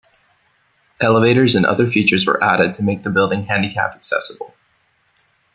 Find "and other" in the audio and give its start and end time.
1.53-1.87